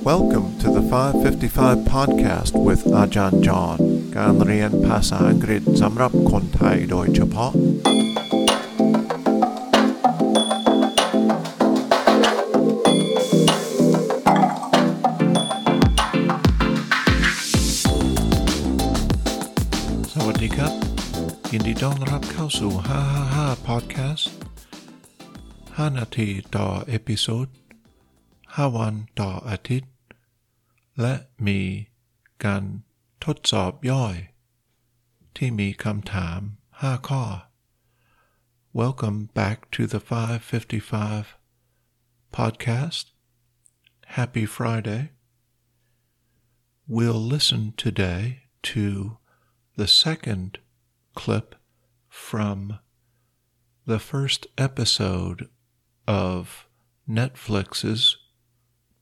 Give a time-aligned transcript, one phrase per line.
[0.00, 3.78] Welcome to the 555 podcast with Ajahn John
[4.16, 7.52] การเรียนภาษาอังกฤษสำหรับคนไทยโดยเฉพาะ
[20.14, 20.72] สวัสดีครับ
[21.52, 22.72] ยินดีต้อนรับเข้าสู่
[23.22, 24.24] 555 podcast
[25.76, 27.48] 5 นาทีต่อเอพิโซด
[28.54, 29.92] 5 วันต่ออาทิตย์
[31.00, 31.14] และ
[31.46, 31.60] มี
[32.44, 32.62] การ
[33.24, 34.16] ทดสอบย่อย
[35.36, 36.40] ที่มีคำถาม
[36.80, 37.24] 5 ข้อ
[38.82, 41.38] Welcome back to the 555
[42.30, 43.04] podcast.
[44.18, 45.12] Happy Friday.
[46.86, 49.16] We'll listen today to
[49.76, 50.58] the second
[51.14, 51.54] clip
[52.10, 52.78] from
[53.86, 55.48] the first episode
[56.06, 56.66] of
[57.08, 58.18] Netflix's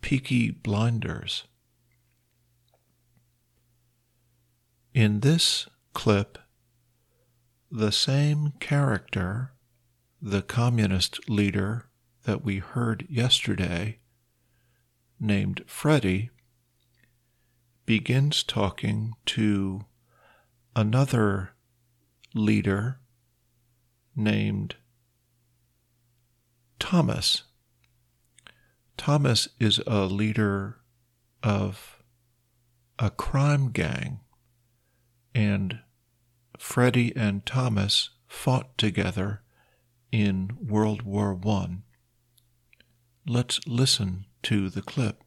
[0.00, 1.44] Peaky Blinders.
[4.94, 6.38] In this clip,
[7.70, 9.52] the same character,
[10.20, 11.88] the communist leader
[12.24, 13.98] that we heard yesterday,
[15.20, 16.30] named Freddie,
[17.86, 19.84] begins talking to
[20.74, 21.50] another
[22.34, 23.00] leader
[24.14, 24.76] named
[26.78, 27.44] Thomas.
[28.98, 30.80] Thomas is a leader
[31.42, 32.02] of
[32.98, 34.20] a crime gang,
[35.34, 35.78] and
[36.58, 39.42] Freddie and Thomas fought together
[40.10, 41.84] in World War One.
[43.26, 45.22] Let's listen to the clip.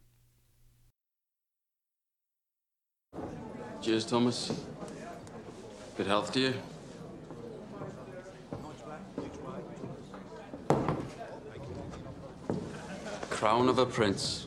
[3.82, 4.52] Cheers, Thomas.
[5.96, 6.54] Good health to you.
[13.42, 14.46] Crown of a prince.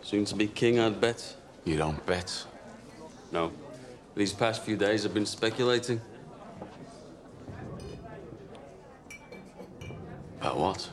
[0.00, 1.36] Soon to be king, I'd bet.
[1.66, 2.46] You don't bet.
[3.30, 3.52] No.
[4.14, 6.00] These past few days I've been speculating.
[10.40, 10.88] About what?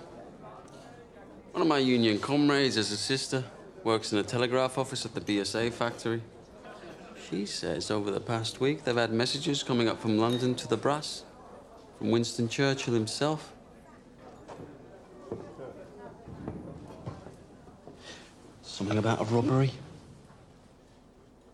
[1.53, 3.46] One of my union comrades has a sister,
[3.85, 6.22] works in a telegraph office at the BSA factory.
[7.29, 10.75] She says over the past week they've had messages coming up from London to the
[10.75, 11.24] brass,
[11.97, 13.53] from Winston Churchill himself.
[18.79, 19.72] Something about a robbery?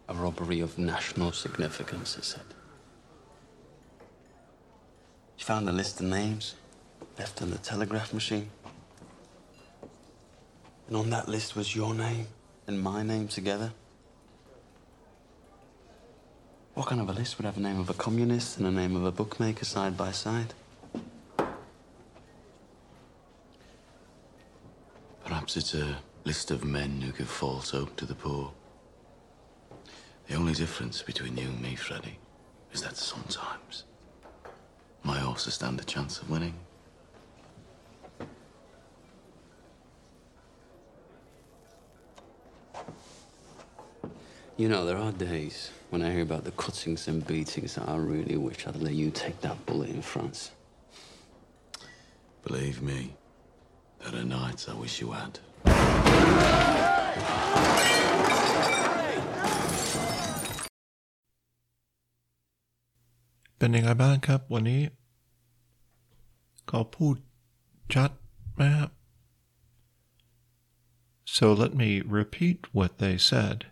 [0.07, 2.43] A robbery of national significance, it said.
[5.35, 6.53] She found a list of names
[7.17, 8.51] left on the telegraph machine.
[10.87, 12.27] And on that list was your name
[12.67, 13.71] and my name together.
[16.75, 18.95] What kind of a list would have a name of a communist and a name
[18.95, 20.53] of a bookmaker side by side?
[25.25, 28.51] Perhaps it's a list of men who give false hope to the poor.
[30.27, 32.17] The only difference between you and me, Freddie,
[32.73, 33.83] is that sometimes
[35.03, 36.55] my horses stand a chance of winning.
[44.57, 47.97] You know, there are days when I hear about the cuttings and beatings that I
[47.97, 50.51] really wish I'd let you take that bullet in France.
[52.43, 53.13] Believe me,
[53.99, 55.39] there are nights I wish you had.
[63.56, 64.82] เป็นยังไงบ้างครับ วันนี้
[66.68, 67.16] เขาพูด
[67.94, 68.10] ชัด
[68.54, 68.90] ไหมครับ
[71.36, 71.90] So let me
[72.20, 73.66] repeat what they said.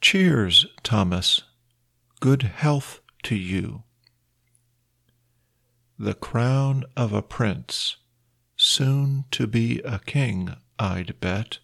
[0.00, 1.42] Cheers, Thomas.
[2.20, 3.82] Good health to you.
[5.98, 7.96] The crown of a prince,
[8.56, 11.59] soon to be a king, I'd bet.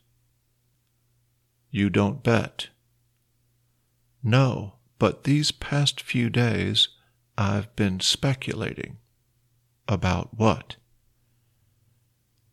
[1.69, 2.69] You don't bet.
[4.23, 6.87] No, but these past few days
[7.37, 8.97] I've been speculating.
[9.87, 10.77] About what?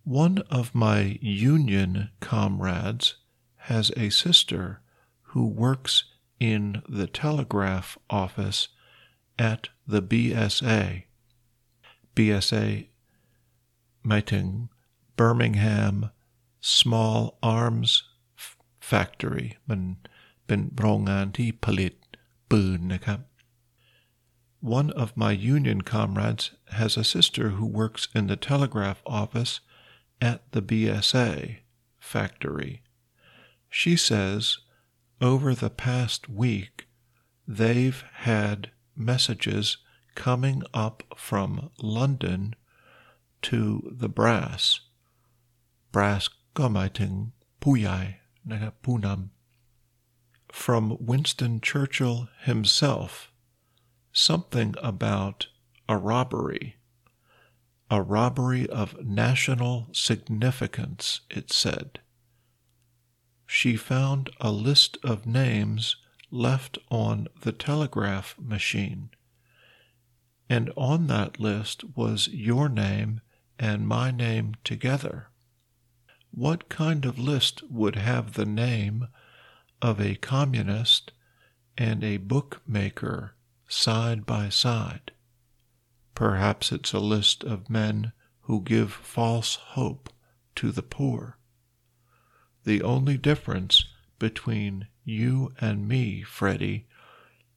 [0.04, 3.14] One of my union comrades
[3.56, 4.80] has a sister
[5.22, 6.04] who works
[6.40, 8.68] in the telegraph office
[9.38, 11.04] at the BSA.
[12.16, 12.86] BSA
[14.02, 14.70] meeting
[15.16, 16.10] Birmingham
[16.61, 18.03] Small Arms
[18.37, 19.81] F- Factory มัน
[20.45, 21.93] เป็นโรงงานที่ผลิต
[22.51, 23.19] ปืนนะครับ
[24.79, 26.45] One of my union comrades
[26.79, 29.59] has a sister who works in the telegraph office
[30.19, 31.57] at the BSA
[31.99, 32.81] factory.
[33.69, 34.59] She says
[35.21, 36.87] over the past week
[37.47, 39.77] they've had messages
[40.15, 42.55] coming up from London
[43.43, 43.59] to
[43.91, 44.79] the brass,
[45.91, 48.16] brass gomaiting puyai
[48.82, 49.30] punam
[50.52, 53.30] from Winston Churchill himself
[54.12, 55.48] something about
[55.88, 56.76] a robbery.
[57.90, 62.00] A robbery of national significance it said.
[63.46, 65.96] She found a list of names
[66.30, 69.10] left on the telegraph machine.
[70.48, 73.20] And on that list was your name
[73.58, 75.29] and my name together
[76.32, 79.08] what kind of list would have the name
[79.82, 81.12] of a communist
[81.76, 83.34] and a bookmaker
[83.68, 85.12] side by side?
[86.14, 88.12] Perhaps it's a list of men
[88.42, 90.12] who give false hope
[90.54, 91.38] to the poor.
[92.64, 93.84] The only difference
[94.18, 96.86] between you and me, Freddie,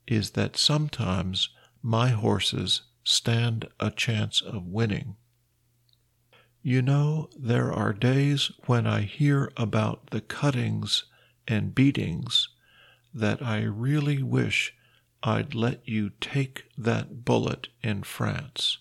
[0.07, 1.49] is that sometimes
[1.81, 5.17] my horses stand a chance of winning
[6.63, 11.03] you know, there are days when I hear about the cuttings
[11.45, 12.47] and beatings
[13.13, 14.73] that I really wish
[15.21, 18.77] I'd let you take that bullet in France.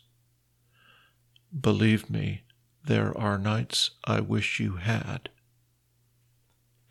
[1.60, 2.42] Believe me,
[2.84, 5.28] there are nights I wish you had.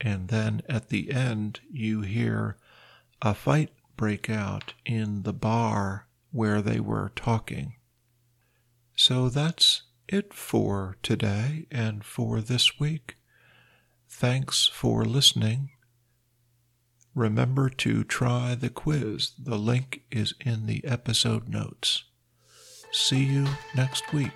[0.01, 2.57] And then at the end, you hear
[3.21, 7.75] a fight break out in the bar where they were talking.
[8.95, 13.15] So that's it for today and for this week.
[14.09, 15.69] Thanks for listening.
[17.15, 19.31] Remember to try the quiz.
[19.41, 22.03] The link is in the episode notes.
[22.91, 24.31] See you next week.